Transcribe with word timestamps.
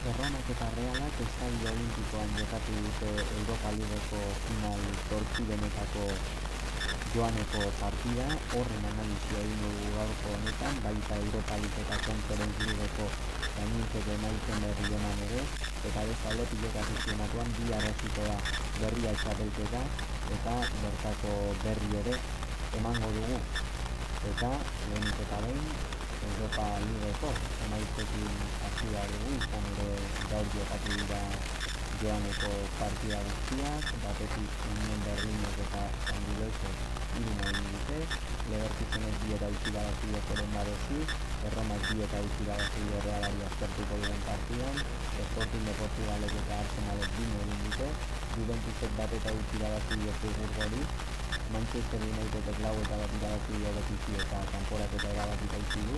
Erromak 0.00 0.48
eta 0.48 0.64
Realak 0.72 1.16
Estadio 1.20 1.68
Olimpikoan 1.68 2.30
jokatu 2.32 2.72
dute 2.72 3.10
Europa 3.20 3.72
Ligeko 3.76 4.20
final 4.46 4.80
tortzi 5.10 5.44
denetako 5.44 6.06
joaneko 7.12 7.66
partida, 7.80 8.24
horren 8.56 8.86
analizia 8.92 9.42
egin 9.42 9.60
dugu 9.60 9.92
gaurko 9.98 10.32
honetan, 10.38 10.80
baita 10.86 11.20
Europa 11.20 11.60
eta 11.68 12.00
Conference 12.08 12.70
Ligeko 12.70 13.10
gaininteko 13.58 14.16
emaiten 14.16 14.64
berri 14.64 14.96
eman 15.02 15.22
ere, 15.28 15.44
eta 15.92 16.08
bezala 16.08 16.48
pilotatu 16.54 16.98
zionatuan 17.04 17.54
bi 17.60 17.70
arraziko 17.82 18.28
berria 18.80 19.16
esabelteka 19.20 19.86
eta 20.40 20.58
bertako 20.80 21.38
berri 21.60 21.96
ere 22.02 22.20
emango 22.80 23.16
dugu. 23.20 23.40
Eta, 24.32 24.54
lehenik 24.88 25.26
eta 25.28 25.44
behin, 25.44 25.99
Europa 26.28 26.64
Ligeko 26.84 27.30
emaitzekin 27.64 28.32
hasi 28.62 28.86
behar 28.92 29.12
dugu, 29.12 29.32
izan 29.40 29.68
ere 29.72 29.88
gaur 30.32 30.48
jokatu 30.54 30.96
dira 31.00 31.20
joaneko 32.00 32.50
partida 32.78 33.20
guztiak, 33.28 33.86
batetik 34.02 34.58
Union 34.72 35.00
Berlinek 35.06 35.56
eta 35.64 35.82
San 36.08 36.20
Gilesek 36.26 36.82
hiru 37.16 37.32
nahi 37.40 37.62
dute, 37.70 37.98
Leverkusenek 38.50 39.16
bi 39.22 39.34
eta 39.36 39.48
utzi 39.54 39.72
badazi 39.76 40.12
dokoren 40.14 40.52
badezi, 40.56 41.00
Erromak 41.50 41.88
bi 41.88 42.04
eta 42.08 42.22
utzi 42.28 42.48
badazi 42.50 42.84
realari 43.06 43.46
aztertuko 43.48 44.00
duen 44.04 44.22
partidan, 44.28 44.82
Sporting 45.30 45.64
de 45.68 45.74
Portugalek 45.80 46.36
eta 46.42 46.60
Arsenalek 46.64 47.16
bi 47.16 47.28
egin 47.40 47.64
dute, 47.66 47.90
Juventusek 48.36 48.96
bat 49.00 49.16
eta 49.20 49.36
utzi 49.40 49.64
badazi 49.64 50.00
dokoren 50.04 50.36
burgori, 50.40 50.84
Manchester 51.50 51.98
Unitedek 51.98 52.58
lau 52.62 52.76
eta 52.78 52.96
bat 53.02 53.46
irabazi 53.58 53.94
dio 54.06 54.18
eta 54.22 54.38
kanporak 54.50 54.92
eta 54.98 55.08
erabaki 55.14 55.46
gaitzi 55.52 55.80
du, 55.88 55.96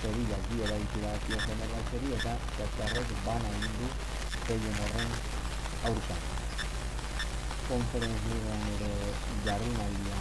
Sevilla 0.00 0.38
bi 0.48 0.60
erabaki 0.66 1.00
irabazi 1.00 1.38
Fenerbahçeri 1.44 2.10
eta 2.16 2.34
Zertzarrek 2.56 3.14
bana 3.24 3.52
egin 3.60 3.78
du 3.80 3.88
zeien 4.44 4.76
horren 4.84 5.14
aurka. 5.90 6.16
Conference 7.70 8.28
Leaguean 8.28 8.66
ere 8.74 8.92
jardunaldia 9.46 10.20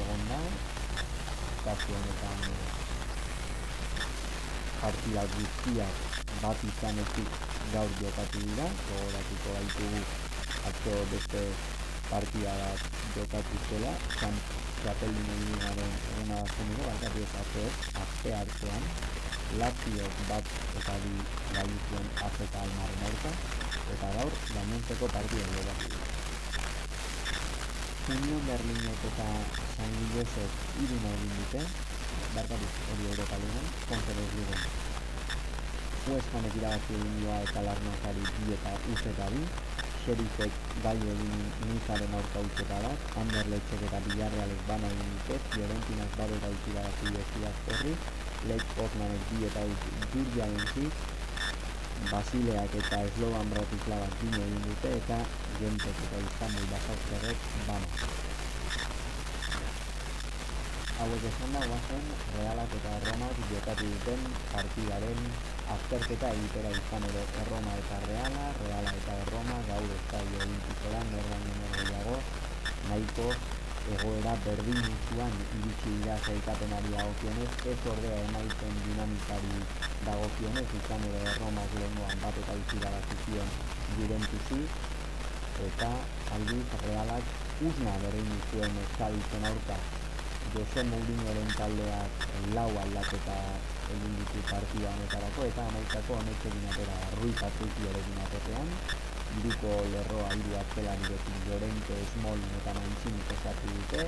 egon 0.00 0.22
da, 0.30 0.40
kasu 1.64 1.96
honetan 1.98 2.44
partida 4.82 5.24
guztiak 5.34 6.04
bat 6.42 6.68
izanetik 6.70 7.40
gaur 7.72 7.96
jokatu 8.02 8.44
dira, 8.44 8.68
gogoratuko 8.90 9.56
gaitugu 9.56 10.04
atzo 10.70 11.00
beste 11.14 11.42
partida 12.10 12.52
bat 12.60 12.80
jokatu 13.16 13.60
zela, 13.68 13.92
zan 14.20 14.34
txapeldin 14.80 15.30
egin 15.36 15.60
garen 15.64 15.94
eguna 16.14 16.42
zenero, 16.54 16.88
barkatu 16.88 17.22
ez 17.26 17.32
atzeet, 17.42 17.86
azte 18.04 18.34
hartzean, 18.40 18.90
Lazio 19.60 20.06
bat 20.28 20.48
eta 20.80 20.94
bi 21.04 21.12
gaitu 21.54 21.76
zuen 21.88 22.08
azeta 22.28 22.62
almarren 22.64 23.04
aurka, 23.08 23.30
eta 23.94 24.08
gaur 24.16 24.32
gainontzeko 24.52 25.10
partida 25.14 25.46
jokatu. 25.54 26.00
Union 28.16 28.42
Berlinek 28.46 29.04
eta 29.10 29.28
San 29.76 29.94
Gilesek 30.00 30.82
iruna 30.82 31.14
egin 31.18 31.32
dute, 31.38 31.62
barkatu 32.34 32.68
hori 32.90 33.08
Europa 33.12 33.38
Ligan, 33.44 33.70
Conference 33.88 34.36
Ligan. 34.40 34.66
Hueskan 36.06 36.50
ekirabazi 36.50 36.98
egin 37.00 37.16
dioa 37.20 37.40
eta 37.46 37.64
Larnakari 37.66 38.28
bi 38.36 38.54
eta 38.58 38.74
U 38.92 38.98
eta 39.12 39.30
bi, 39.34 39.42
Xerifek 40.06 40.58
gai 40.82 40.98
egin 41.12 41.40
nizaren 41.68 42.12
aurka 42.16 42.42
utzeta 42.46 42.76
bat, 42.82 43.06
Anderletzek 43.22 43.80
eta 43.88 43.98
Bilarrealek 44.04 44.60
bana 44.68 44.90
egin 44.94 45.08
dute, 45.14 45.38
Fiorentinak 45.54 46.12
bat 46.18 46.34
eta 46.36 46.50
utzi 46.56 46.74
bat 46.76 47.00
zideziak 47.00 47.58
horri, 47.70 47.94
Lake 48.50 48.76
Portmanek 48.76 49.24
bi 49.30 49.48
eta 49.48 49.64
Jurgia 50.12 50.46
entzik, 50.52 51.02
Basileak 52.12 52.78
eta 52.82 53.02
Esloban 53.08 53.50
Bratislavak 53.56 54.14
bine 54.22 54.44
egin 54.44 54.62
dute, 54.68 54.94
eta 55.00 55.18
Gentek 55.58 56.00
eta 56.06 56.22
Istanbul 56.28 56.70
Basauzerrek 56.76 57.50
bana. 57.66 57.92
Hauek 61.02 61.28
esan 61.34 61.58
da, 61.58 61.66
guazen, 61.66 62.08
Realak 62.38 62.80
eta 62.80 62.96
Erromak 63.02 63.46
jokatu 63.50 63.92
duten 63.96 64.26
partidaren 64.54 65.30
azterketa 65.74 66.30
egitera 66.36 66.70
izan 66.78 67.04
ere 67.10 67.22
erroma 67.42 67.74
eta 67.82 67.98
reala, 68.06 68.46
reala 68.62 68.92
eta 69.00 69.14
erroma, 69.24 69.56
gaur 69.68 69.92
estadio 69.96 70.42
egintuzera, 70.44 71.00
norban 71.10 71.46
gehiago, 71.76 72.16
nahiko 72.88 73.26
egoera 73.94 74.34
berdin 74.44 74.78
nintzuan 74.82 75.34
iritsi 75.58 75.92
dira 75.98 76.16
zaitapenari 76.26 76.94
dagokionez, 76.94 77.50
ez 77.72 77.78
ordea 77.94 78.22
emaiten 78.28 78.80
dinamikari 78.86 79.60
dagokionez, 80.06 80.66
izan 80.80 81.06
ere 81.10 81.20
erromak 81.34 81.76
lehenkoan 81.80 82.24
bat 82.24 82.40
eta 82.44 82.56
izira 82.62 82.94
bat 82.96 83.14
zion 83.26 83.52
jurentuzi, 83.98 84.62
eta 85.68 85.92
aldiz 86.38 86.64
realak 86.86 87.36
uzna 87.70 88.00
berdin 88.06 88.26
nintuen 88.32 88.82
eskaditzen 88.86 89.52
aurka 89.52 89.78
Jose 90.54 90.82
Mourinhoren 90.90 91.50
taldeak 91.58 92.26
lau 92.54 92.70
aldaketa 92.82 93.36
egin 93.94 94.14
ditu 94.20 94.42
partida 94.50 94.92
honetarako 94.94 95.44
eta 95.50 95.66
amaitako 95.70 96.20
honek 96.20 96.46
egin 96.50 96.70
atera 96.70 96.96
Rui 97.18 97.34
Patricio 97.40 97.92
egin 98.00 98.22
atetean 98.24 98.72
iruko 99.40 99.70
lerroa 99.92 100.28
iru 100.40 100.52
atzelan 100.60 101.02
irekin 101.06 101.38
Llorente, 101.46 101.96
Smolin 102.12 102.52
eta 102.60 102.74
Mancini 102.78 103.22
esatu 103.34 103.72
dute. 103.74 104.04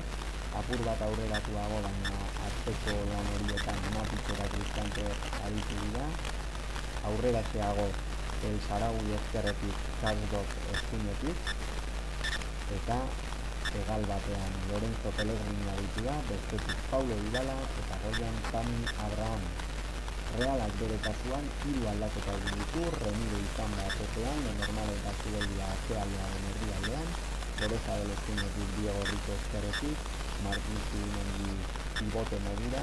Apur 0.59 0.81
bat 0.87 1.03
aurreratuago 1.07 1.81
baina 1.87 2.15
atzeko 2.49 2.95
lan 3.11 3.33
horietan 3.35 3.81
Matic 3.97 4.31
eta 4.35 4.47
Cristante 4.55 5.05
aditu 5.49 5.81
dira. 5.83 6.07
Aurrera 7.11 7.43
zeago 7.53 7.89
El 8.49 8.59
Saragui 8.69 9.17
ezkerretik 9.19 9.87
Karsdok 10.01 10.55
eskuinetik 10.75 11.57
eta 12.79 12.99
egal 13.75 14.01
batean 14.09 14.53
Lorenzo 14.73 15.11
Pellegrini 15.13 15.67
aditu 15.69 16.01
da, 16.05 16.15
bestetik 16.29 16.79
Paulo 16.89 17.17
Vidala 17.25 17.57
eta 17.83 17.97
goian 18.05 18.37
Tami 18.49 18.79
Abraham. 19.05 19.43
Realak 20.39 20.73
bere 20.81 20.97
kasuan 21.05 21.45
hiru 21.65 21.83
aldaketa 21.91 22.37
egin 22.39 22.63
ditu, 22.63 22.85
Remiro 23.03 23.41
izan 23.45 23.75
da 23.77 23.85
atepean, 23.91 24.41
le 24.47 24.55
normal 24.61 24.93
eta 24.95 25.13
zubeldia 25.21 25.69
atealdean 25.75 26.49
erdialdean, 26.53 27.13
Goreza 27.59 27.99
Belezkinetik 28.01 28.73
Diego 28.79 29.05
Rico 29.11 29.37
Eskeretik, 29.37 30.09
Martin 30.47 30.81
Zubimendi 30.89 31.55
pivote 31.99 32.41
modura, 32.47 32.83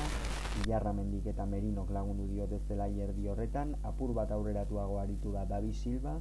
Ilarra 0.66 0.94
Mendik 0.94 1.32
eta 1.34 1.50
Merinok 1.50 1.90
lagundu 1.98 2.30
diote 2.30 2.62
zela 2.68 2.88
erdi 3.08 3.28
horretan, 3.32 3.74
apur 3.84 4.14
bat 4.14 4.32
aurreratuago 4.38 5.02
aritu 5.02 5.34
da 5.34 5.46
Davi 5.50 5.74
Silva, 5.74 6.20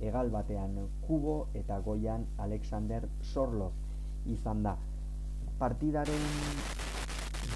egal 0.00 0.32
batean 0.32 0.80
Kubo 1.04 1.38
eta 1.54 1.80
goian 1.84 2.24
Alexander 2.38 3.04
Sorloz 3.20 3.89
izan 4.26 4.62
da. 4.62 4.76
Partidaren 5.58 6.24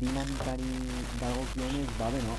dinamikari 0.01 0.73
dagokionez, 1.21 1.89
ba 1.99 2.11
beno, 2.11 2.37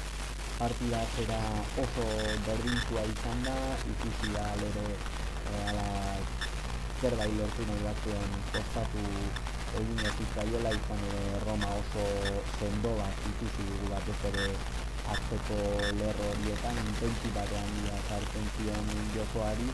partida 0.59 1.01
zera 1.15 1.41
oso 1.83 2.05
berdintua 2.47 3.03
izan 3.13 3.43
da, 3.43 3.55
ikusi 3.93 4.33
da 4.33 4.45
lere 4.61 4.87
ala 5.67 5.87
zerbait 7.01 7.33
lortu 7.37 7.65
nahi 7.67 7.83
batzuen 7.85 8.31
kostatu 8.53 9.03
egin 9.79 9.99
ez 10.09 10.13
izan 10.25 11.03
ere 11.09 11.39
Roma 11.45 11.69
oso 11.81 12.05
sendo 12.59 12.95
bat 12.99 13.27
ikusi 13.31 13.67
dugu 13.69 13.91
bat 13.91 14.09
ez 14.13 14.21
ere 14.31 14.47
azteko 15.13 15.59
lerro 15.99 16.31
horietan 16.31 16.81
intentsi 16.85 17.33
batean 17.35 17.69
dira 17.75 17.99
zartzen 18.09 18.47
zion 18.55 18.89
jokoari 19.15 19.69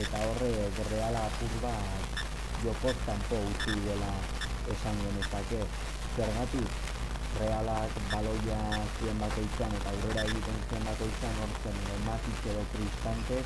eta 0.00 0.26
horre 0.26 0.52
reala 0.90 1.26
apur 1.28 1.56
bat 1.66 2.21
jokoztan 2.64 3.20
po 3.28 3.36
utzi 3.50 3.74
dela 3.86 4.12
esan 4.74 4.96
genezake. 5.04 5.60
Zergatik 6.16 6.70
realak 7.40 7.92
baloia 8.12 8.60
zuen 8.98 9.18
bakoitzan 9.22 9.76
eta 9.78 9.92
aurrera 9.92 10.24
egiten 10.30 10.58
zuen 10.68 10.84
bakoitzan 10.90 11.38
hortzen 11.42 11.78
mazik 12.06 12.48
edo 12.52 12.64
kristante 12.74 13.38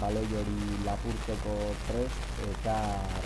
baloi 0.00 0.28
hori 0.40 0.78
lapurteko 0.86 1.56
prest 1.88 2.44
eta 2.52 2.76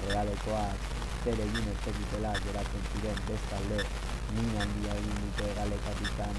realekoak 0.07 0.89
zer 1.25 1.45
egin 1.47 1.69
ez 1.75 1.83
egitela 1.93 2.33
geratzen 2.47 2.89
ziren. 2.93 3.23
Bestalde 3.29 3.85
min 4.35 4.51
handia 4.63 4.97
egin 5.03 5.23
dute 5.27 5.53
galekatikan 5.61 6.37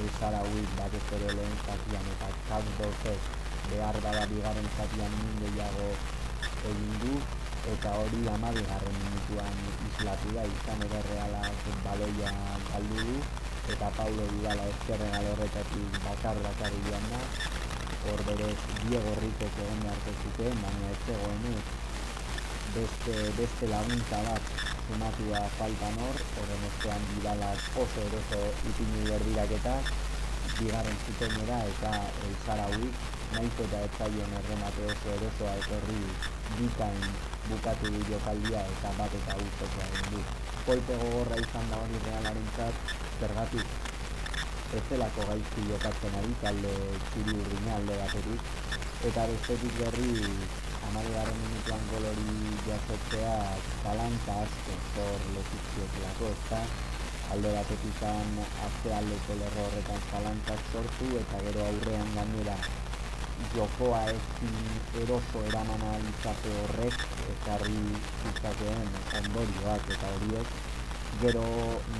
el 0.00 0.08
Sarauik 0.18 0.74
bat 0.78 0.94
ere 1.18 1.36
lehen 1.38 1.56
zatian 1.66 2.10
eta 2.14 2.28
kasdozek 2.48 3.30
behar 3.70 3.98
bada 4.06 4.26
bigaren 4.30 4.68
zatian 4.76 5.16
min 5.20 5.38
gehiago 5.44 5.88
egin 6.70 6.94
du 7.02 7.16
eta 7.70 7.90
hori 7.94 8.20
amabigarren 8.26 8.96
minutuan 8.98 9.58
islatu 9.86 10.34
da 10.34 10.42
izan 10.50 10.80
ere 10.86 11.00
realak 11.08 11.66
baloia 11.84 12.32
galdu 12.70 13.04
du. 13.06 13.16
Eta 13.72 13.90
Paulo 13.96 14.24
Vidala 14.32 14.64
ezkerre 14.70 15.08
galorretatik 15.14 15.98
bakar 16.06 16.40
bakar 16.46 16.72
joan 16.86 17.04
da. 17.12 17.20
Hor 18.02 18.22
berez 18.26 18.58
Diego 18.82 19.12
Rico 19.20 19.46
egon 19.46 19.82
beharko 19.84 20.14
zuten 20.22 20.58
baina 20.64 20.88
ez 20.90 20.98
zegoen 21.06 21.44
beste, 22.74 23.14
beste 23.38 23.68
laguntza 23.70 24.22
bat 24.26 24.50
sumatu 24.88 25.28
da 25.30 25.42
faltan 25.58 26.00
hor. 26.02 26.18
Horren 26.38 26.64
ezkean 26.70 27.06
Vidalak 27.12 27.78
oso 27.84 28.06
eroso 28.08 28.40
ipinu 28.72 29.04
berdirak 29.10 29.54
eta 29.60 29.76
bigarren 30.58 30.98
zutenera 31.06 31.60
eta 31.74 31.92
Elzarauik 32.26 33.06
naiz 33.36 33.52
eta 33.66 33.84
ez 33.86 33.92
zaion 33.98 34.34
erremate 34.40 34.90
oso 34.96 35.14
erosoa 35.18 35.54
etorri 35.62 36.00
bikain 36.58 37.06
bukatu 37.54 37.94
du 37.94 38.02
jokaldia 38.10 38.66
eta 38.74 38.92
bat 38.98 39.16
eta 39.20 39.38
guztokoa 39.40 39.88
egin 39.92 40.10
du. 40.16 40.26
Kolpe 40.66 40.98
gogorra 41.04 41.40
izan 41.46 41.70
da 41.70 41.80
hori 41.84 42.04
realaren 42.08 42.52
zergatik 43.20 43.80
ez 44.76 44.82
zelako 44.88 45.24
gaizki 45.28 45.62
jokatzen 45.68 46.14
ari 46.18 46.36
talde 46.42 46.68
txuri 47.08 47.32
urdina 47.40 47.72
alde 47.78 47.96
batetik 48.02 48.46
eta 49.08 49.24
bestetik 49.30 49.74
berri 49.80 50.12
amarigaren 50.88 51.42
minutuan 51.42 51.84
gol 51.90 52.06
hori 52.12 52.54
jasotzea 52.68 53.34
zalantza 53.82 54.38
asko 54.44 54.78
zor 54.94 55.26
leziziotelako 55.34 56.30
ez 56.36 56.40
da 56.48 56.62
alde 57.36 57.52
batetik 57.58 58.00
azte 58.68 58.94
aldeko 59.00 59.38
lerro 59.42 59.66
horretan 59.66 60.02
zalantzak 60.10 60.64
sortu 60.72 61.10
eta 61.20 61.44
gero 61.48 61.68
aurrean 61.68 62.16
gainera 62.16 62.56
jokoa 63.54 64.02
ezin 64.16 64.58
eroso 65.04 65.46
eramana 65.52 65.94
izate 66.10 66.52
horrek 66.58 67.06
ekarri 67.36 67.80
izakeen 68.34 68.92
ondorioak 69.22 69.90
eta 69.96 70.12
horiek 70.16 70.54
gero 71.20 71.44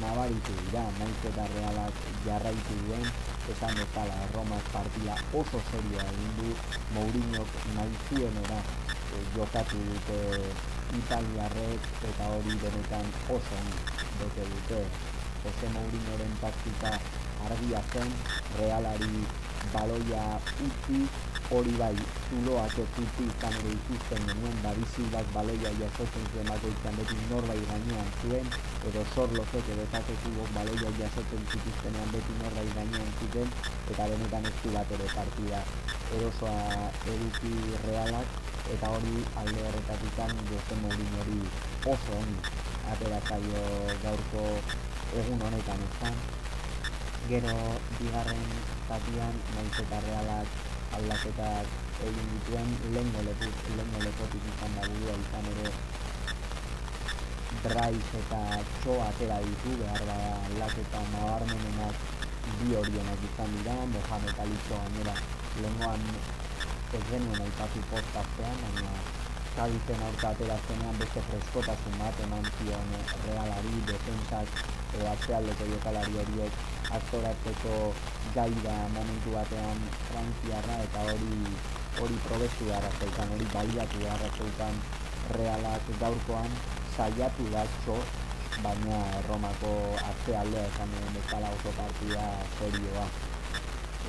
nabaritu 0.00 0.52
dira, 0.64 0.82
naiz 0.98 1.18
eta 1.28 1.44
realak 1.54 1.98
jarraitu 2.24 2.76
duen, 2.86 3.04
esan 3.52 3.74
bezala 3.76 4.16
Romak 4.34 4.70
partida 4.72 5.16
oso 5.40 5.60
serioa 5.70 6.06
egin 6.12 6.32
du, 6.38 6.54
Mourinhok 6.94 7.50
nahi 7.76 7.98
zuenera 8.08 8.60
e, 9.12 9.20
jokatu 9.36 9.82
dute 9.88 10.20
Italiarrek 10.98 11.88
eta 12.10 12.30
hori 12.36 12.56
denetan 12.64 13.12
oso 13.36 13.60
bete 14.20 14.48
dute. 14.54 14.80
Jose 15.42 15.68
Mourinhoren 15.74 16.34
taktika 16.40 16.92
argia 17.46 17.80
zen, 17.92 18.12
realari 18.58 19.24
baloia 19.72 20.24
utzi, 20.66 21.00
hori 21.52 21.72
bai, 21.76 21.94
zuloak 22.28 22.76
ez 22.80 22.86
utzi 23.02 23.24
izan 23.28 23.56
ere 23.60 23.72
ikusten 23.76 24.22
genuen, 24.28 24.60
bat 25.12 25.26
baloia 25.34 25.72
jasotzen 25.80 26.24
zuen 26.32 26.48
bakoitzan 26.48 26.96
beti 27.00 27.16
norbait 27.30 27.66
gainean 27.70 28.08
zuen, 28.22 28.48
edo 28.90 29.02
sorlozek 29.14 29.68
edo 29.74 29.84
etakekubok 29.88 30.54
baloia 30.56 30.92
jasotzen 31.00 31.44
zituztenean 31.50 32.14
beti 32.14 32.38
norbait 32.40 32.72
gainean 32.78 33.12
zuten, 33.20 33.52
eta 33.92 34.08
benetan 34.14 34.48
ez 34.48 34.72
bat 34.78 34.96
ere 34.96 35.10
partida 35.12 35.60
erosoa 36.16 36.88
eduki 37.16 37.54
realak, 37.84 38.40
eta 38.72 38.92
hori 38.96 39.16
alde 39.44 39.68
horretatikan 39.68 40.36
Jose 40.48 40.82
Mourinho 40.82 41.22
hori 41.26 41.40
oso 41.94 42.18
ongi 42.22 42.52
atera 42.94 43.20
zaio 43.28 43.64
gaurko 44.02 44.48
egun 45.20 45.48
honetan 45.48 45.88
ezan. 45.90 46.20
Gero 47.28 47.56
bigarren 47.98 48.46
zatian, 48.88 49.42
naiz 49.54 49.74
eta 49.84 50.00
realak 50.08 50.62
aldaketak 50.98 51.66
egin 52.08 52.28
dituen 52.34 52.70
lehengo 52.94 53.24
leput, 53.28 53.56
lehengo 53.76 54.02
lepotik 54.04 54.48
izan 54.52 54.76
da 54.78 54.88
burua 54.88 55.14
izan 55.24 55.50
ere 55.52 55.72
Braiz 57.62 58.08
eta 58.18 58.40
Txo 58.82 58.94
atera 59.06 59.38
ditu, 59.46 59.74
behar 59.80 60.04
da 60.08 60.18
aldaketa 60.48 61.02
nabarmenenak 61.12 62.06
bi 62.60 62.74
horienak 62.78 63.26
izan 63.28 63.52
dira, 63.58 63.74
Mohamed 63.94 64.40
Ali 64.44 64.56
Txo 64.66 64.80
gainera 64.84 65.14
lehengoan 65.60 66.06
ez 66.98 67.02
genuen 67.10 67.44
aipatu 67.46 67.84
postaztean, 67.90 68.64
baina 68.64 69.21
Kadizen 69.56 70.00
aurka 70.06 70.28
atera 70.32 70.54
zenean 70.66 70.96
beste 71.00 71.20
freskotasun 71.28 71.96
bat 72.00 72.20
eman 72.24 72.46
zion 72.56 72.92
realari, 73.24 73.72
defensak 73.90 74.62
edo 74.96 75.08
atzealdeko 75.10 75.66
jokalari 75.72 76.14
horiek 76.22 76.56
aztoratzeko 76.98 77.74
gai 78.36 78.50
da 78.64 78.76
momentu 78.94 79.34
batean 79.36 79.82
frantziarra 80.08 80.78
eta 80.86 81.04
hori 81.12 81.40
hori 82.00 82.16
probestu 82.28 82.70
gara 82.70 82.92
zeukan, 83.00 83.34
hori 83.36 83.48
baliatu 83.54 84.00
gara 84.06 84.30
zeukan 84.38 84.80
realak 85.36 85.92
gaurkoan 86.00 86.56
saiatu 86.96 87.50
da 87.52 87.66
txo, 87.74 87.98
baina 88.64 89.02
Romako 89.28 89.74
azte 90.12 90.38
aldea 90.44 90.64
esan 90.72 90.96
duen 90.96 91.12
bezala 91.18 91.52
oso 91.58 91.76
partida 91.82 92.24
serioa 92.58 93.06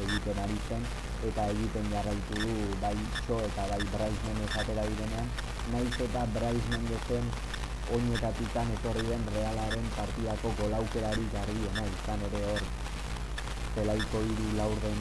egiten 0.01 0.40
ari 0.44 0.60
zen 0.68 0.86
eta 1.30 1.45
egiten 1.54 1.90
jarraitu 1.94 2.40
du 2.44 2.54
bai 2.81 2.95
txo 3.18 3.40
eta 3.48 3.66
bai 3.72 3.81
Braizmen 3.95 4.40
esatera 4.48 4.86
direnean. 4.92 5.30
Naiz 5.74 5.94
eta 6.07 6.24
Braizmen 6.38 6.88
dezen 6.92 7.30
oinetatikan 7.98 8.72
etorri 8.78 9.06
den 9.10 9.24
realaren 9.36 9.88
partidako 9.98 10.54
golaukerari 10.62 11.25
garriena 11.36 11.86
izan 11.92 12.25
ere 12.30 12.44
hor. 12.50 12.68
Zelaiko 13.74 14.19
hiru 14.28 14.50
laurden 14.57 15.00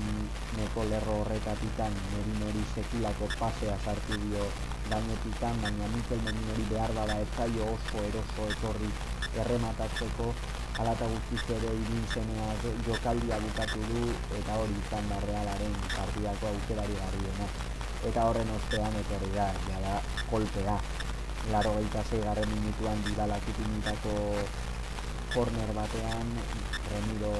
neko 0.56 0.84
lerro 0.90 1.18
horretatikan 1.22 1.98
neri 2.12 2.36
neri 2.40 2.62
sekulako 2.74 3.28
pasea 3.38 3.76
sartu 3.84 4.16
dio 4.22 4.46
gainetikan, 4.88 5.60
baina 5.64 5.90
Mikel 5.94 6.24
Menin 6.24 6.68
behar 6.70 6.94
bada 6.96 7.18
etzaio 7.26 7.68
oso 7.74 8.04
eroso 8.08 8.48
etorri 8.54 8.90
errematatzeko 9.44 10.32
alata 10.80 11.06
guztiz 11.12 11.56
ere 11.56 11.70
idin 11.76 12.04
zenea 12.14 12.48
jokaldia 12.86 13.38
bukatu 13.44 13.80
du 13.90 14.02
eta 14.38 14.56
hori 14.60 14.76
izan 14.80 15.08
da 15.10 15.18
realaren 15.26 15.74
partidako 15.94 16.48
aukerari 16.50 16.96
garriena. 17.00 17.48
Eta 18.10 18.24
horren 18.28 18.50
ostean 18.56 18.96
etorri 19.00 19.30
da, 19.36 19.48
jada, 19.68 19.94
kolpea. 20.30 20.76
Laro 21.52 21.72
gaita 21.76 22.02
garren 22.24 22.50
minutuan 22.54 23.02
didalak 23.06 23.48
ipinitako 23.52 24.14
corner 25.34 25.72
batean 25.74 26.28
Remiro 26.92 27.32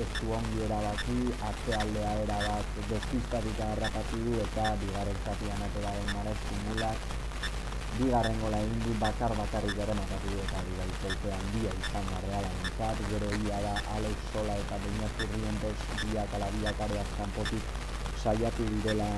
ez 0.00 0.08
du 0.18 0.32
ongi 0.36 0.62
erabaki, 0.66 1.18
atze 1.48 1.74
aldea 1.78 2.12
erabat 2.24 2.76
despistatuta 2.90 3.72
errapatu 3.76 4.20
du 4.26 4.36
eta 4.44 4.68
bigarren 4.82 5.18
zatian 5.24 5.66
atera 5.66 5.96
den 5.96 6.14
mara 6.14 6.36
estimulak 6.36 7.19
bigarren 8.00 8.38
gola 8.40 8.58
egin 8.64 8.80
du 8.84 8.92
bakar 9.00 9.32
bakarrik 9.36 9.78
ere 9.84 9.94
matatu 9.96 10.30
eta 10.42 10.60
dira 10.66 10.84
izolte 10.90 11.32
handia 11.36 11.72
izan 11.80 12.06
da 12.10 12.20
reala 12.24 12.50
nintzat, 12.56 13.00
gero 13.10 13.28
ia 13.44 13.58
da 13.64 13.74
Alex 13.96 14.28
Sola 14.32 14.54
eta 14.62 14.78
Beñat 14.84 15.18
Zurrientes 15.20 15.74
biak 16.02 16.36
ala 16.38 16.48
biak 16.54 16.80
areaz 16.86 17.08
kanpotik 17.18 17.74
saiatu 18.22 18.68
direla 18.70 19.08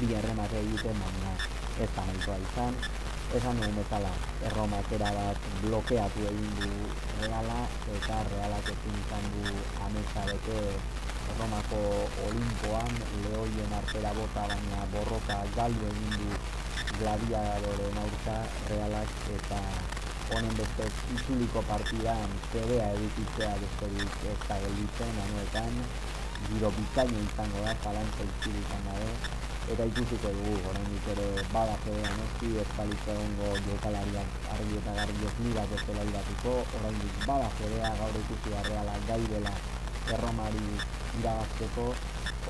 bi 0.00 0.08
erremate 0.18 0.58
egiten, 0.64 0.98
baina 1.04 1.34
ez 1.84 1.90
da 1.96 2.06
nahikoa 2.08 2.38
izan. 2.46 2.80
Esan 3.38 3.56
nuen 3.56 3.76
bezala, 3.78 4.10
erromak 4.48 4.90
bat 5.02 5.46
blokeatu 5.62 6.26
egin 6.32 6.50
du 6.58 6.72
reala, 7.20 7.60
eta 7.98 8.18
realak 8.32 8.72
ezin 8.74 8.98
izan 9.04 9.30
du 9.36 9.54
ametsareke 9.86 10.58
erromako 11.30 11.80
olimpoan, 12.26 12.98
lehoien 13.22 13.78
artera 13.78 14.12
bota 14.18 14.50
baina 14.50 14.84
borroka 14.96 15.38
galdu 15.56 15.88
egin 15.92 16.18
du 16.18 16.42
gladiadoren 16.98 17.98
aurka 18.04 18.36
realak, 18.70 19.12
eta 19.36 19.60
honen 20.32 20.54
beste 20.56 20.88
itzuliko 21.14 21.62
partidan 21.68 22.34
zebea 22.52 22.88
edukitzea 22.96 23.52
besterik 23.62 24.18
ez 24.32 24.40
da 24.48 24.58
gelditzen, 24.64 25.20
anuetan, 25.26 25.78
giro 26.48 26.72
bikaino 26.78 27.22
izango 27.28 27.64
da, 27.66 27.74
zalantza 27.84 28.26
izan 28.50 28.86
gabe, 28.88 29.10
eta 29.72 29.84
ikusiko 29.90 30.32
dugu, 30.38 30.54
oraindik 30.70 31.10
ere 31.14 31.26
bada 31.52 31.76
fedean 31.84 32.16
noski, 32.20 32.48
ez 32.62 32.70
balitza 32.78 33.14
egongo 33.14 33.52
jokalariak 33.68 34.40
argi 34.56 34.80
eta 34.80 34.96
garbi 34.98 35.28
ez 35.28 35.36
nibak 35.44 35.76
ez 35.76 35.84
dela 35.90 36.08
iratuko, 36.10 36.56
oraindik 36.80 37.22
bada 37.28 37.52
fedea 37.60 37.92
gaur 38.00 38.18
ikusi 38.24 38.56
reala 38.70 38.98
gai 39.06 39.22
dela 39.34 39.54
erromari 40.16 40.66
irabazteko, 41.20 41.86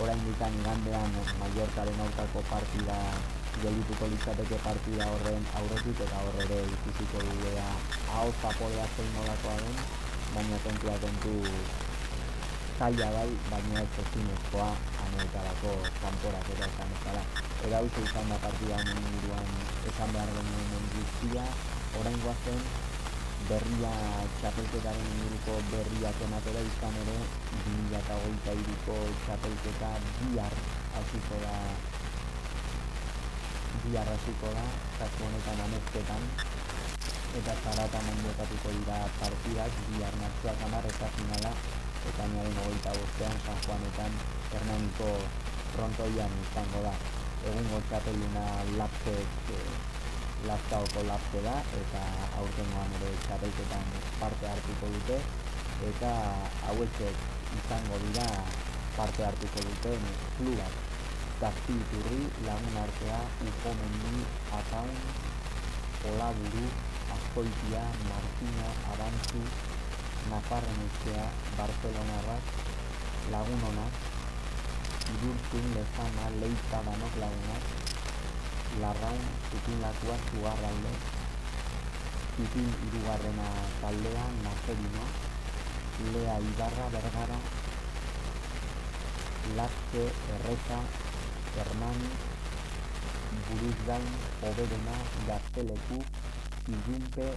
oraindik 0.00 0.40
igandean 0.56 1.20
Mallorcaren 1.40 2.02
aurkako 2.06 2.42
partida 2.48 2.98
geldituko 3.60 4.08
litzateke 4.12 4.58
partida 4.64 5.06
horren 5.14 5.46
aurretik 5.60 6.02
eta 6.06 6.20
ere 6.44 6.58
ikusiko 6.74 7.24
dugu 7.28 7.52
hau 8.16 8.28
zapolea 8.42 8.86
zein 8.96 9.10
nolakoa 9.16 9.56
den, 9.62 9.80
baina 10.34 10.60
kontua 10.66 10.94
kontu 11.04 11.34
zaila 12.78 13.08
bai, 13.16 13.30
baina 13.50 13.82
ez 13.82 13.92
ezinezkoa 14.02 14.68
aneetarako 15.06 15.74
kanporak 16.00 16.48
eta 16.54 16.70
esan 16.70 16.94
ezala. 16.98 17.24
Eta 17.64 17.74
hau 17.78 17.86
izan 18.04 18.32
da 18.32 18.38
partida 18.46 18.78
honen 18.80 19.04
inguruan 19.10 19.52
esan 19.90 20.16
behar 20.16 20.32
genuen 20.38 20.88
guztia, 20.94 21.44
orain 22.00 22.18
guazen 22.24 22.64
berria 23.48 23.92
txapelketaren 24.40 25.08
inguruko 25.14 25.56
berriak 25.70 26.20
ematera 26.26 26.62
izan 26.68 27.00
ere 27.04 27.16
2008ko 27.54 28.98
txapelketa 29.24 29.90
bihar 30.20 30.56
hasiko 30.98 31.40
da 31.46 31.56
bihar 33.84 34.08
hasiko 34.14 34.48
da 34.56 34.64
kasu 34.98 35.24
honetan 35.28 35.64
amezketan 35.66 36.22
eta 37.38 37.54
zarata 37.64 38.00
munduetatuko 38.08 38.68
dira 38.78 38.98
partidak 39.20 39.72
bihar 39.88 40.14
martxoak 40.20 40.66
amar 40.66 40.84
eta 40.90 41.08
finala 41.16 41.52
ekainaren 42.10 42.56
hogeita 42.60 42.92
bostean 42.98 43.36
San 43.46 43.58
Juanetan 43.64 44.12
Hernaniko 44.52 45.08
frontoian 45.72 46.32
izango 46.44 46.82
da. 46.86 46.94
Egungo 47.50 47.78
txapeluna 47.88 48.44
lapsek 48.78 49.50
e, 49.54 49.60
lapsaoko 50.48 51.06
lapse 51.08 51.42
da 51.46 51.56
eta 51.80 52.02
aurtengoan 52.42 52.94
ere 53.00 53.10
txapelketan 53.24 53.90
parte 54.20 54.50
hartuko 54.52 54.92
dute 54.98 55.18
eta 55.90 56.12
hauetxek 56.68 57.26
izango 57.62 58.00
dira 58.06 58.28
parte 58.96 59.28
hartuko 59.30 59.68
duten 59.70 60.08
klubak. 60.38 60.81
Zazpi 61.42 61.74
iturri, 61.74 62.22
lagun 62.46 62.76
artea, 62.78 63.16
upomendi, 63.42 64.20
ataun, 64.58 64.94
olaburu, 66.06 66.66
azkoitia, 67.14 67.82
martina, 68.06 68.68
abantzu, 68.92 69.42
nafarren 70.30 70.78
euskea, 70.84 71.26
barcelonarrak, 71.58 72.52
lagun 73.34 73.66
honak, 73.66 73.98
idurtzun, 75.16 75.66
lezana, 75.74 76.30
leitza, 76.38 76.84
banok 76.86 77.20
lagunak, 77.24 77.64
larraun, 78.78 79.28
zukin 79.50 79.82
lakua, 79.82 80.22
zugarralde, 80.30 80.96
zukin 82.38 82.74
irugarrena 82.86 83.52
taldea, 83.82 84.26
naferino, 84.46 85.10
lea 86.14 86.42
ibarra, 86.54 86.92
bergara, 86.94 87.46
lazke, 89.58 90.06
erreta, 90.36 90.84
hermani, 91.56 92.12
buruzgain, 93.48 94.08
obedena, 94.50 94.96
gazteleku, 95.28 96.00
izunpe, 96.76 97.28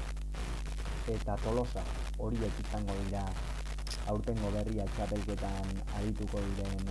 eta 1.17 1.35
tolosa, 1.43 1.83
horiek 2.17 2.63
izango 2.65 2.95
dira 3.03 3.25
aurtengo 4.09 4.49
berria 4.53 4.85
txapelketan 4.95 5.77
arituko 5.99 6.41
diren 6.47 6.89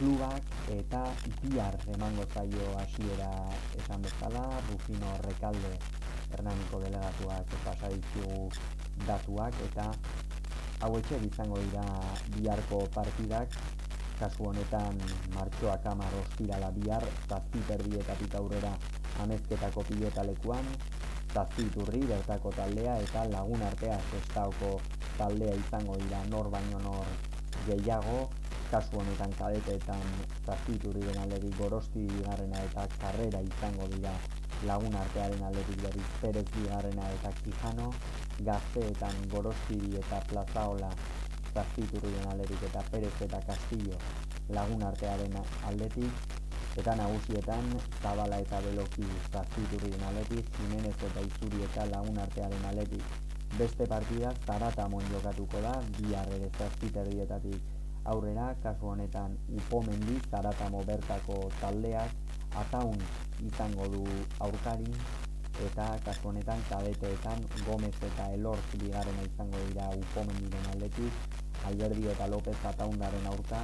klubak 0.00 0.54
eta 0.72 1.00
bihar 1.42 1.76
emango 1.94 2.24
zaio 2.32 2.68
hasiera 2.80 3.30
esan 3.76 4.00
bezala, 4.06 4.44
Rufino 4.70 5.10
Rekalde 5.26 5.74
Hernaniko 6.32 6.80
delegatuak 6.84 7.52
pasaditzu 7.66 8.48
datuak 9.08 9.60
eta 9.66 9.90
hau 10.80 10.92
etxe 11.00 11.20
izango 11.28 11.60
dira 11.66 11.84
biharko 12.36 12.80
partidak 12.94 13.58
kasu 14.20 14.50
honetan 14.52 14.98
martxoak 15.34 15.86
amar 15.92 16.14
ostirala 16.22 16.70
bihar 16.78 17.04
zazpi 17.28 17.60
perdietatik 17.68 18.34
aurrera 18.40 18.72
amezketako 19.24 19.84
pilotalekuan 19.88 20.66
zazpi 21.34 21.64
turri 21.74 22.00
bertako 22.10 22.52
taldea 22.58 22.96
eta 23.06 23.24
lagun 23.32 23.62
artea 23.62 23.98
zestaoko 24.10 24.72
taldea 25.18 25.54
izango 25.62 25.96
dira 26.02 26.20
nor 26.34 26.50
baino 26.50 26.78
nor 26.86 27.06
gehiago. 27.66 28.28
Kasu 28.70 29.00
honetan 29.00 29.32
kadeteetan 29.34 30.02
zazpituri 30.46 31.00
den 31.02 31.16
alderik 31.18 31.56
gorosti 31.58 32.04
bigarrena 32.12 32.60
eta 32.68 32.84
karrera 33.00 33.40
izango 33.46 33.88
dira 33.94 34.12
lagun 34.68 34.94
artearen 35.00 35.42
alderik 35.48 35.80
berriz 35.86 36.06
perez 36.20 36.44
bigarrena 36.56 37.08
eta 37.16 37.32
kijano 37.40 37.88
gazteetan 38.46 39.18
gorosti 39.32 39.80
eta 40.02 40.20
plazaola 40.30 40.92
zazpituri 41.54 42.12
den 42.16 42.28
alderik 42.32 42.62
eta 42.68 42.82
perez 42.90 43.14
eta 43.28 43.40
kastillo 43.46 43.96
lagun 44.58 44.82
artearen 44.82 45.36
aldetik 45.70 46.38
eta 46.82 46.94
nagusietan 47.00 47.72
zabala 48.02 48.38
eta 48.44 48.60
beloki 48.66 49.06
zazpituri 49.32 49.90
den 49.96 50.06
aldetik 50.10 50.54
zimenez 50.56 50.96
eta 51.10 51.26
izuri 51.32 51.64
eta 51.66 51.86
lagun 51.90 52.18
artearen 52.18 52.64
aldetik. 52.70 53.04
Beste 53.58 53.86
partida 53.90 54.30
zaratamon 54.46 55.04
jokatuko 55.12 55.60
da 55.66 55.72
bihar 55.98 56.28
ere 56.36 56.50
zazpiterdietatik 56.58 57.78
aurrera, 58.04 58.54
kasu 58.62 58.92
honetan 58.92 59.36
upomendi, 59.60 60.20
zaratamo 60.30 60.84
bertako 60.86 61.40
taldeak, 61.60 62.14
ataun 62.62 62.96
izango 63.46 63.88
du 63.94 64.04
aurkari, 64.46 64.94
eta 65.66 65.86
kasu 66.04 66.28
honetan 66.30 66.60
kadeteetan 66.68 67.42
Gomez 67.66 67.94
eta 68.08 68.26
Elorz 68.34 68.62
bigarrena 68.80 69.24
izango 69.26 69.60
dira 69.68 69.88
upomendiren 70.02 70.68
aldetik, 70.72 71.36
Alberdi 71.68 72.06
eta 72.12 72.28
López 72.32 72.56
ataundaren 72.70 73.26
aurka, 73.32 73.60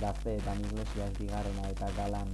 gazteetan 0.00 0.62
iglesias 0.64 1.12
bigarrena 1.18 1.68
eta 1.74 1.90
galan 1.98 2.32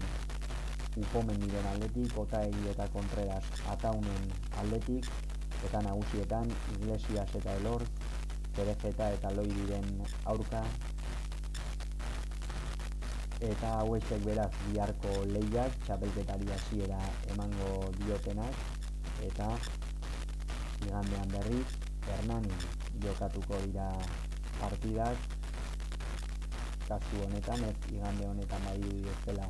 upomendiren 1.02 1.66
aldetik, 1.72 2.16
otaegi 2.24 2.70
eta 2.74 2.86
kontreras 2.94 3.44
ataunen 3.74 4.30
aldetik, 4.62 5.10
eta 5.66 5.82
nagusietan 5.88 6.54
iglesias 6.78 7.34
eta 7.42 7.56
Elorz, 7.62 7.88
Zerezeta 8.54 9.10
eta 9.16 9.30
Loidiren 9.34 9.90
aurka, 10.24 10.62
eta 13.40 13.78
hauexek 13.80 14.20
beraz 14.26 14.50
biharko 14.66 15.22
lehiak 15.32 15.78
txapelketari 15.86 16.50
hasiera 16.56 17.00
emango 17.32 17.88
diotenak 18.02 18.79
eta 19.28 19.48
igandean 20.86 21.28
berriz 21.34 21.68
Hernani 22.06 22.54
jokatuko 23.04 23.60
dira 23.66 23.88
partidak 24.60 25.16
kasu 26.88 27.16
honetan 27.24 27.64
ez 27.70 27.76
igande 27.92 28.24
honetan 28.26 28.62
bai 28.66 28.78
dira 28.80 29.46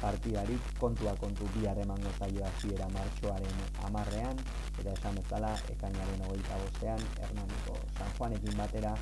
partidarik 0.00 0.60
kontua 0.80 1.14
kontu 1.16 1.48
bihar 1.56 1.78
emango 1.80 2.10
zaio 2.18 2.44
hasiera 2.44 2.88
martxoaren 2.96 3.58
amarrean 3.88 4.36
eta 4.78 4.90
esan 4.92 5.20
bezala 5.20 5.52
ekainaren 5.74 6.24
hogeita 6.28 6.58
bostean 6.62 7.06
Hernaniko 7.20 7.78
San 7.98 8.10
Juanekin 8.18 8.58
batera 8.58 8.94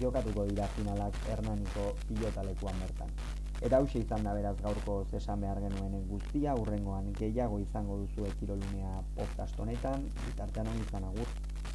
jokatuko 0.00 0.46
dira 0.50 0.68
finalak 0.76 1.18
Hernaniko 1.28 1.90
pilotalekuan 2.08 2.80
bertan. 2.86 3.43
Eta 3.62 3.78
hau 3.78 3.86
izan 3.94 4.24
da 4.24 4.34
beraz 4.34 4.56
gaurko 4.62 5.04
zesan 5.10 5.40
behar 5.40 5.60
genuen 5.60 5.94
guztia, 6.08 6.56
urrengoan 6.56 7.14
gehiago 7.20 7.58
izango 7.60 7.96
duzu 8.02 8.26
ekirolunea 8.26 9.00
podcast 9.16 9.58
honetan, 9.58 10.08
bitartean 10.26 10.72
izan 10.88 11.04
agur. 11.04 11.43